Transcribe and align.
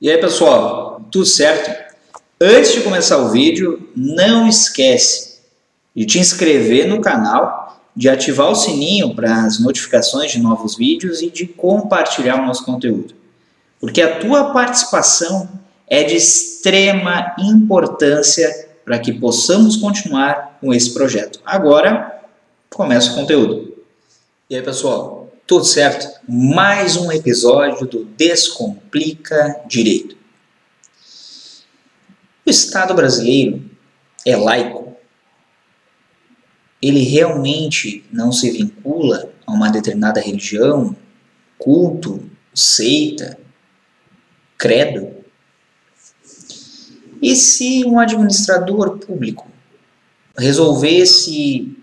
E 0.00 0.08
aí, 0.08 0.16
pessoal, 0.18 1.02
tudo 1.10 1.26
certo? 1.26 1.76
Antes 2.40 2.72
de 2.72 2.82
começar 2.82 3.18
o 3.18 3.30
vídeo, 3.30 3.90
não 3.96 4.46
esquece 4.46 5.40
de 5.92 6.06
te 6.06 6.20
inscrever 6.20 6.86
no 6.86 7.00
canal, 7.00 7.82
de 7.96 8.08
ativar 8.08 8.48
o 8.48 8.54
sininho 8.54 9.12
para 9.12 9.42
as 9.44 9.58
notificações 9.58 10.30
de 10.30 10.38
novos 10.38 10.76
vídeos 10.76 11.20
e 11.20 11.28
de 11.28 11.48
compartilhar 11.48 12.40
o 12.40 12.46
nosso 12.46 12.64
conteúdo. 12.64 13.12
Porque 13.80 14.00
a 14.00 14.20
tua 14.20 14.52
participação 14.52 15.48
é 15.88 16.04
de 16.04 16.14
extrema 16.14 17.34
importância 17.36 18.68
para 18.84 19.00
que 19.00 19.12
possamos 19.12 19.76
continuar 19.76 20.58
com 20.60 20.72
esse 20.72 20.94
projeto. 20.94 21.40
Agora, 21.44 22.22
começa 22.70 23.10
o 23.10 23.14
conteúdo. 23.16 23.74
E 24.48 24.54
aí, 24.54 24.62
pessoal, 24.62 25.17
tudo 25.48 25.64
certo? 25.64 26.06
Mais 26.28 26.98
um 26.98 27.10
episódio 27.10 27.86
do 27.86 28.04
Descomplica 28.04 29.62
Direito. 29.66 30.14
O 32.46 32.50
Estado 32.50 32.92
brasileiro 32.92 33.64
é 34.26 34.36
laico. 34.36 34.94
Ele 36.82 37.02
realmente 37.02 38.04
não 38.12 38.30
se 38.30 38.50
vincula 38.50 39.32
a 39.46 39.52
uma 39.52 39.70
determinada 39.70 40.20
religião, 40.20 40.94
culto, 41.56 42.28
seita, 42.54 43.38
credo. 44.58 45.14
E 47.22 47.34
se 47.34 47.86
um 47.86 47.98
administrador 47.98 48.98
público 48.98 49.48
resolvesse 50.36 51.74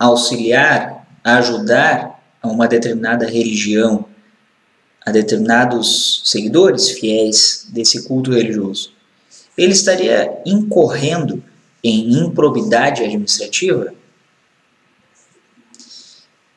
auxiliar, 0.00 1.06
ajudar 1.22 2.13
a 2.44 2.48
uma 2.48 2.68
determinada 2.68 3.26
religião, 3.26 4.04
a 5.04 5.10
determinados 5.10 6.22
seguidores 6.26 6.90
fiéis 6.90 7.66
desse 7.70 8.06
culto 8.06 8.32
religioso, 8.32 8.92
ele 9.56 9.72
estaria 9.72 10.42
incorrendo 10.44 11.42
em 11.82 12.18
improbidade 12.18 13.02
administrativa? 13.02 13.94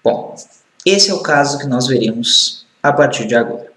Bom, 0.03 0.35
esse 0.85 1.09
é 1.09 1.13
o 1.13 1.21
caso 1.21 1.57
que 1.57 1.67
nós 1.67 1.87
veremos 1.87 2.65
a 2.83 2.91
partir 2.91 3.25
de 3.25 3.35
agora. 3.35 3.71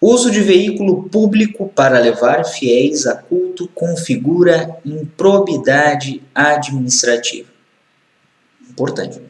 Uso 0.00 0.30
de 0.30 0.40
veículo 0.40 1.08
público 1.08 1.68
para 1.68 2.00
levar 2.00 2.44
fiéis 2.44 3.06
a 3.06 3.14
culto 3.14 3.68
configura 3.68 4.76
improbidade 4.84 6.22
administrativa 6.34 7.55
importante. 8.76 9.20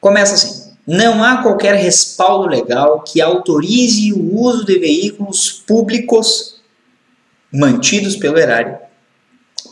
Começa 0.00 0.34
assim: 0.34 0.72
não 0.84 1.22
há 1.22 1.42
qualquer 1.42 1.76
respaldo 1.76 2.48
legal 2.48 3.02
que 3.02 3.20
autorize 3.20 4.12
o 4.12 4.40
uso 4.40 4.64
de 4.64 4.78
veículos 4.78 5.50
públicos 5.50 6.60
mantidos 7.52 8.16
pelo 8.16 8.38
erário 8.38 8.76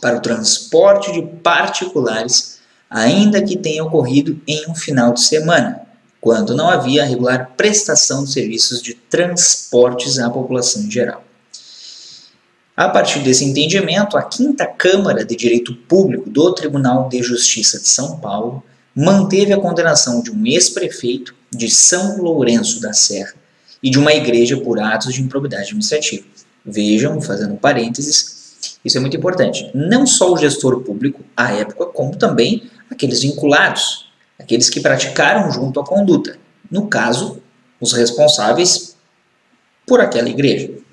para 0.01 0.17
o 0.17 0.21
transporte 0.21 1.11
de 1.11 1.21
particulares, 1.21 2.59
ainda 2.89 3.43
que 3.43 3.57
tenha 3.57 3.83
ocorrido 3.83 4.39
em 4.47 4.69
um 4.69 4.75
final 4.75 5.13
de 5.13 5.21
semana, 5.21 5.81
quando 6.21 6.55
não 6.55 6.69
havia 6.69 7.05
regular 7.05 7.51
prestação 7.55 8.23
de 8.23 8.31
serviços 8.31 8.81
de 8.81 8.93
transportes 8.93 10.17
à 10.19 10.29
população 10.29 10.83
em 10.83 10.91
geral. 10.91 11.23
A 12.75 12.89
partir 12.89 13.19
desse 13.19 13.45
entendimento, 13.45 14.17
a 14.17 14.23
Quinta 14.23 14.65
Câmara 14.65 15.23
de 15.23 15.33
Direito 15.33 15.73
Público 15.73 16.29
do 16.29 16.53
Tribunal 16.53 17.07
de 17.07 17.23
Justiça 17.23 17.79
de 17.79 17.87
São 17.87 18.19
Paulo 18.19 18.61
manteve 18.93 19.53
a 19.53 19.57
condenação 19.57 20.21
de 20.21 20.29
um 20.29 20.45
ex-prefeito 20.45 21.33
de 21.49 21.69
São 21.69 22.21
Lourenço 22.21 22.81
da 22.81 22.91
Serra 22.91 23.33
e 23.81 23.89
de 23.89 23.97
uma 23.97 24.13
igreja 24.13 24.57
por 24.57 24.77
atos 24.77 25.13
de 25.13 25.21
improbidade 25.21 25.63
administrativa. 25.63 26.25
Vejam, 26.65 27.21
fazendo 27.21 27.55
parênteses, 27.55 28.57
isso 28.83 28.97
é 28.97 28.99
muito 28.99 29.15
importante. 29.15 29.71
Não 29.73 30.05
só 30.05 30.33
o 30.33 30.37
gestor 30.37 30.81
público, 30.81 31.23
à 31.35 31.53
época, 31.53 31.85
como 31.85 32.17
também 32.17 32.69
aqueles 32.91 33.21
vinculados, 33.21 34.11
aqueles 34.37 34.69
que 34.69 34.81
praticaram 34.81 35.49
junto 35.49 35.79
a 35.79 35.85
conduta. 35.85 36.37
No 36.69 36.87
caso, 36.87 37.41
os 37.79 37.93
responsáveis 37.93 38.97
por 39.85 40.01
aquela 40.01 40.27
igreja. 40.27 40.84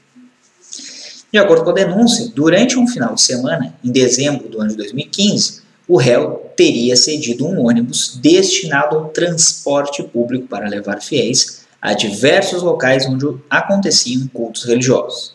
De 1.33 1.39
acordo 1.39 1.65
com 1.65 1.71
a 1.71 1.75
denúncia, 1.75 2.31
durante 2.35 2.79
um 2.79 2.87
final 2.87 3.15
de 3.15 3.23
semana, 3.23 3.75
em 3.83 3.91
dezembro 3.91 4.51
do 4.51 4.61
ano 4.61 4.69
de 4.69 4.77
2015, 4.77 5.63
o 5.89 5.97
réu 5.97 6.53
teria 6.55 6.95
cedido 6.95 7.47
um 7.47 7.67
ônibus 7.67 8.19
destinado 8.21 8.97
ao 8.97 9.09
transporte 9.09 10.03
público 10.03 10.47
para 10.47 10.69
levar 10.69 11.01
fiéis 11.01 11.63
a 11.81 11.95
diversos 11.95 12.63
locais 12.63 13.07
onde 13.07 13.27
aconteciam 13.49 14.29
cultos 14.29 14.65
religiosos, 14.65 15.35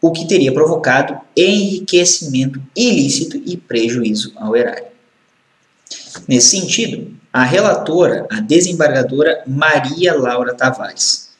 o 0.00 0.12
que 0.12 0.28
teria 0.28 0.54
provocado 0.54 1.18
enriquecimento 1.36 2.62
ilícito 2.76 3.36
e 3.44 3.56
prejuízo 3.56 4.32
ao 4.36 4.54
erário. 4.54 4.84
Nesse 6.28 6.60
sentido, 6.60 7.12
a 7.32 7.42
relatora, 7.42 8.26
a 8.30 8.38
desembargadora 8.38 9.42
Maria 9.48 10.14
Laura 10.14 10.54
Tavares, 10.54 11.30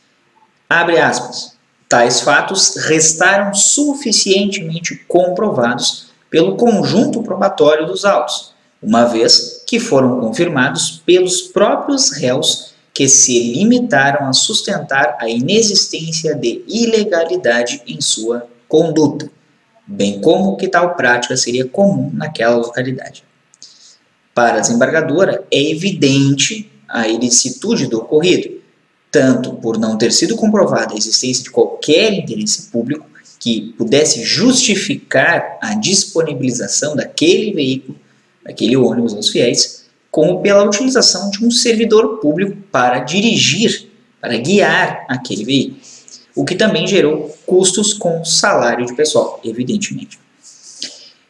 abre 0.68 0.98
aspas, 0.98 1.53
Tais 1.94 2.22
fatos 2.22 2.74
restaram 2.74 3.54
suficientemente 3.54 4.96
comprovados 5.06 6.06
pelo 6.28 6.56
conjunto 6.56 7.22
probatório 7.22 7.86
dos 7.86 8.04
autos, 8.04 8.52
uma 8.82 9.04
vez 9.04 9.62
que 9.64 9.78
foram 9.78 10.18
confirmados 10.18 11.00
pelos 11.06 11.40
próprios 11.40 12.10
réus 12.10 12.74
que 12.92 13.08
se 13.08 13.38
limitaram 13.52 14.26
a 14.26 14.32
sustentar 14.32 15.16
a 15.20 15.28
inexistência 15.28 16.34
de 16.34 16.64
ilegalidade 16.66 17.80
em 17.86 18.00
sua 18.00 18.44
conduta, 18.66 19.30
bem 19.86 20.20
como 20.20 20.56
que 20.56 20.66
tal 20.66 20.96
prática 20.96 21.36
seria 21.36 21.64
comum 21.64 22.10
naquela 22.12 22.56
localidade. 22.56 23.22
Para 24.34 24.56
a 24.56 24.60
desembargadora, 24.60 25.44
é 25.48 25.70
evidente 25.70 26.68
a 26.88 27.06
ilicitude 27.06 27.86
do 27.86 27.98
ocorrido, 27.98 28.63
tanto 29.14 29.52
por 29.52 29.78
não 29.78 29.96
ter 29.96 30.10
sido 30.10 30.34
comprovada 30.34 30.92
a 30.92 30.96
existência 30.96 31.44
de 31.44 31.50
qualquer 31.52 32.12
interesse 32.12 32.62
público 32.62 33.06
que 33.38 33.72
pudesse 33.78 34.24
justificar 34.24 35.56
a 35.62 35.76
disponibilização 35.76 36.96
daquele 36.96 37.52
veículo, 37.52 37.96
daquele 38.42 38.76
ônibus 38.76 39.14
aos 39.14 39.28
fiéis, 39.30 39.84
como 40.10 40.42
pela 40.42 40.64
utilização 40.64 41.30
de 41.30 41.46
um 41.46 41.50
servidor 41.50 42.18
público 42.18 42.56
para 42.72 42.98
dirigir, 42.98 43.88
para 44.20 44.36
guiar 44.36 45.06
aquele 45.08 45.44
veículo, 45.44 45.76
o 46.34 46.44
que 46.44 46.56
também 46.56 46.84
gerou 46.84 47.32
custos 47.46 47.94
com 47.94 48.24
salário 48.24 48.84
de 48.84 48.96
pessoal, 48.96 49.40
evidentemente. 49.44 50.18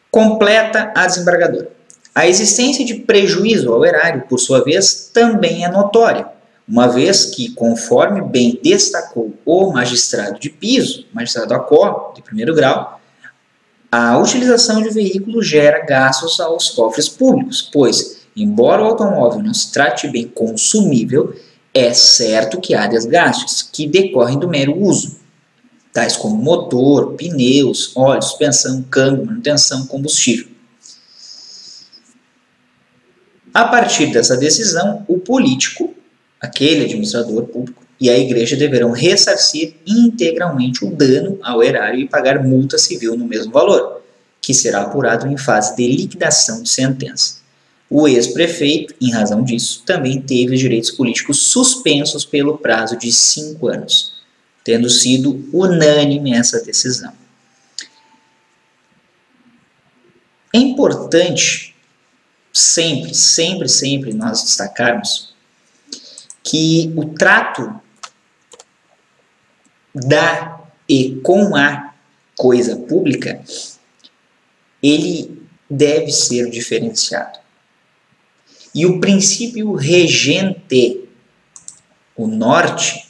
Completa 0.09 0.91
a 0.95 1.05
desembargadora. 1.05 1.69
A 2.15 2.27
existência 2.27 2.83
de 2.83 2.95
prejuízo 2.95 3.71
ao 3.71 3.85
erário, 3.85 4.23
por 4.27 4.39
sua 4.39 4.63
vez, 4.63 5.11
também 5.13 5.65
é 5.65 5.69
notória, 5.69 6.33
uma 6.67 6.87
vez 6.87 7.25
que, 7.25 7.51
conforme 7.51 8.21
bem 8.21 8.59
destacou 8.61 9.33
o 9.45 9.71
magistrado 9.71 10.39
de 10.39 10.49
piso, 10.49 11.05
magistrado 11.13 11.53
ACO, 11.53 12.13
de 12.15 12.21
primeiro 12.21 12.55
grau, 12.55 12.99
a 13.91 14.17
utilização 14.17 14.81
de 14.81 14.89
veículos 14.89 15.47
gera 15.47 15.85
gastos 15.85 16.39
aos 16.39 16.69
cofres 16.69 17.07
públicos, 17.07 17.61
pois, 17.61 18.21
embora 18.35 18.81
o 18.81 18.87
automóvel 18.87 19.43
não 19.43 19.53
se 19.53 19.71
trate 19.71 20.07
bem 20.07 20.27
consumível, 20.27 21.35
é 21.73 21.93
certo 21.93 22.59
que 22.59 22.73
há 22.73 22.87
desgastes 22.87 23.61
que 23.61 23.87
decorrem 23.87 24.39
do 24.39 24.49
mero 24.49 24.77
uso, 24.77 25.17
tais 25.93 26.17
como 26.17 26.35
motor, 26.35 27.13
pneus, 27.13 27.95
óleo, 27.95 28.21
suspensão, 28.21 28.81
câmbio, 28.83 29.25
manutenção, 29.25 29.85
combustível. 29.85 30.47
A 33.53 33.65
partir 33.65 34.07
dessa 34.11 34.35
decisão, 34.35 35.05
o 35.07 35.19
político 35.19 35.93
aquele 36.45 36.85
administrador 36.85 37.43
público 37.43 37.83
e 37.99 38.09
a 38.09 38.17
igreja 38.17 38.55
deverão 38.55 38.91
ressarcir 38.91 39.75
integralmente 39.85 40.83
o 40.83 40.91
dano 40.91 41.39
ao 41.41 41.63
erário 41.63 41.99
e 41.99 42.07
pagar 42.07 42.43
multa 42.43 42.77
civil 42.77 43.15
no 43.15 43.25
mesmo 43.25 43.51
valor, 43.51 44.01
que 44.41 44.53
será 44.53 44.81
apurado 44.81 45.27
em 45.27 45.37
fase 45.37 45.75
de 45.75 45.87
liquidação 45.87 46.61
de 46.61 46.69
sentença. 46.69 47.37
O 47.89 48.07
ex-prefeito, 48.07 48.93
em 48.99 49.11
razão 49.11 49.43
disso, 49.43 49.83
também 49.85 50.21
teve 50.21 50.55
os 50.55 50.59
direitos 50.59 50.91
políticos 50.91 51.39
suspensos 51.43 52.25
pelo 52.25 52.57
prazo 52.57 52.97
de 52.97 53.11
cinco 53.11 53.67
anos, 53.67 54.15
tendo 54.63 54.89
sido 54.89 55.47
unânime 55.53 56.33
essa 56.33 56.63
decisão. 56.63 57.13
É 60.53 60.57
importante 60.57 61.75
sempre, 62.51 63.13
sempre, 63.13 63.69
sempre 63.69 64.13
nós 64.13 64.43
destacarmos 64.43 65.34
que 66.45 66.93
o 66.95 67.05
trato 67.05 67.81
da 69.93 70.61
e 70.87 71.15
com 71.23 71.55
a 71.55 71.95
coisa 72.37 72.75
pública, 72.75 73.43
ele 74.83 75.41
deve 75.67 76.11
ser 76.11 76.49
diferenciado. 76.51 77.39
E 78.73 78.85
o 78.85 78.99
princípio 78.99 79.73
regente, 79.73 81.09
o 82.15 82.27
norte 82.27 83.09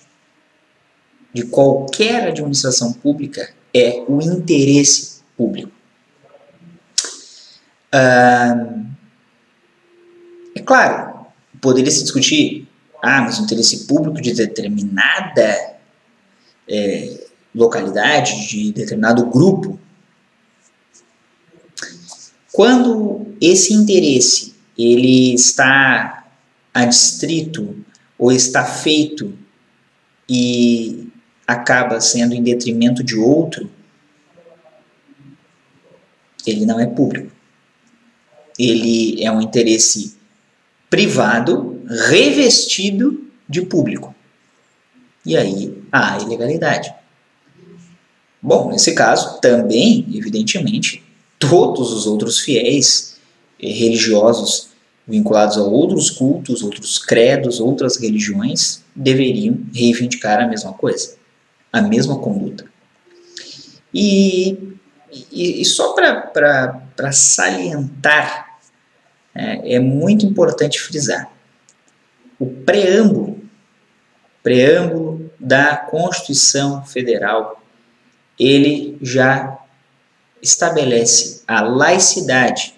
de 1.34 1.44
qualquer 1.44 2.30
administração 2.30 2.94
pública 2.94 3.54
é 3.74 4.06
o 4.08 4.22
interesse 4.22 5.22
público. 5.36 5.72
Ah, 7.92 8.56
é 10.56 10.62
claro, 10.62 11.28
poderia 11.60 11.92
se 11.92 12.04
discutir, 12.04 12.68
ah, 13.06 13.22
mas 13.22 13.40
o 13.40 13.44
interesse 13.44 13.86
público 13.86 14.20
de 14.20 14.34
determinada 14.34 15.76
é, 16.68 17.28
localidade, 17.54 18.48
de 18.48 18.72
determinado 18.72 19.26
grupo, 19.28 19.80
quando 22.52 23.36
esse 23.40 23.74
interesse 23.74 24.56
ele 24.78 25.34
está 25.34 26.28
adstrito 26.74 27.78
ou 28.18 28.32
está 28.32 28.66
feito 28.66 29.38
e 30.28 31.08
acaba 31.46 32.02
sendo 32.02 32.34
em 32.34 32.42
detrimento 32.42 33.04
de 33.04 33.16
outro, 33.16 33.70
ele 36.48 36.66
não 36.66 36.80
é 36.80 36.88
público. 36.88 37.32
Ele 38.58 39.24
é 39.24 39.32
um 39.32 39.42
interesse 39.42 40.18
privado 40.90 41.75
revestido 41.88 43.26
de 43.48 43.62
público. 43.62 44.14
E 45.26 45.36
aí 45.36 45.82
há 45.92 46.18
ilegalidade. 46.20 46.94
Bom, 48.42 48.70
nesse 48.70 48.94
caso, 48.94 49.40
também, 49.42 50.06
evidentemente, 50.14 51.04
todos 51.40 51.92
os 51.92 52.06
outros 52.06 52.40
fiéis 52.40 53.18
eh, 53.60 53.68
religiosos 53.68 54.70
vinculados 55.08 55.58
a 55.58 55.64
outros 55.64 56.10
cultos, 56.10 56.64
outros 56.64 56.98
credos, 56.98 57.60
outras 57.60 57.98
religiões, 57.98 58.84
deveriam 58.96 59.60
reivindicar 59.74 60.42
a 60.42 60.48
mesma 60.48 60.74
coisa, 60.74 61.16
a 61.72 61.82
mesma 61.82 62.18
conduta. 62.20 62.66
E, 63.94 64.76
e, 65.32 65.62
e 65.62 65.66
só 65.66 65.94
para 65.94 67.12
salientar, 67.12 68.60
é, 69.34 69.76
é 69.76 69.80
muito 69.80 70.26
importante 70.26 70.80
frisar, 70.80 71.32
o 72.40 72.48
preâmbulo, 72.48 73.40
preâmbulo 74.44 75.32
da 75.40 75.76
Constituição 75.76 76.84
Federal, 76.86 77.62
ele 78.40 78.98
já 79.02 79.58
estabelece 80.42 81.44
a 81.48 81.62
laicidade, 81.62 82.76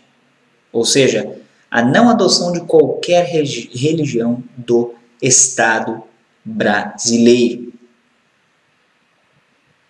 ou 0.71 0.85
seja, 0.85 1.37
a 1.69 1.81
não 1.81 2.09
adoção 2.09 2.51
de 2.51 2.61
qualquer 2.61 3.25
religião 3.25 4.43
do 4.55 4.95
Estado 5.21 6.03
brasileiro. 6.43 7.73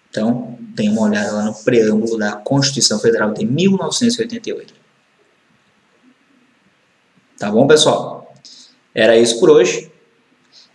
Então, 0.10 0.58
tem 0.76 0.90
uma 0.90 1.02
olhada 1.02 1.32
lá 1.32 1.44
no 1.44 1.54
preâmbulo 1.54 2.18
da 2.18 2.34
Constituição 2.34 3.00
Federal 3.00 3.34
de 3.34 3.46
1988. 3.46 4.74
Tá 7.38 7.52
bom, 7.52 7.68
pessoal? 7.68 8.27
Era 8.98 9.18
isso 9.18 9.40
por 9.40 9.50
hoje. 9.50 9.90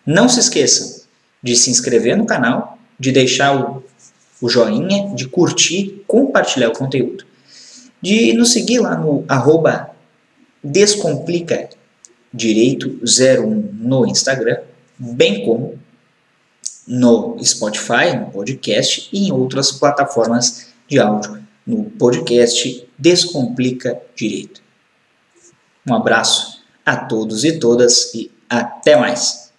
Não 0.06 0.28
se 0.28 0.40
esqueçam 0.40 1.02
de 1.42 1.56
se 1.56 1.70
inscrever 1.70 2.16
no 2.16 2.24
canal, 2.24 2.78
de 2.98 3.10
deixar 3.10 3.54
o 3.54 3.82
o 4.42 4.48
joinha, 4.48 5.14
de 5.14 5.28
curtir, 5.28 6.02
compartilhar 6.04 6.68
o 6.68 6.76
conteúdo, 6.76 7.24
de 8.02 8.32
nos 8.32 8.52
seguir 8.52 8.80
lá 8.80 8.96
no 8.96 9.24
arroba 9.28 9.90
Descomplica 10.62 11.70
Direito 12.34 13.00
01 13.04 13.70
no 13.72 14.04
Instagram, 14.04 14.58
bem 14.98 15.44
como 15.44 15.78
no 16.86 17.36
Spotify, 17.42 18.16
no 18.18 18.32
podcast 18.32 19.08
e 19.12 19.28
em 19.28 19.32
outras 19.32 19.70
plataformas 19.70 20.72
de 20.88 20.98
áudio 20.98 21.40
no 21.64 21.84
podcast 21.84 22.88
Descomplica 22.98 24.02
Direito. 24.16 24.60
Um 25.88 25.94
abraço 25.94 26.51
a 26.84 26.96
todos 26.96 27.44
e 27.44 27.58
todas 27.58 28.14
e 28.14 28.30
até 28.48 28.96
mais. 28.96 29.50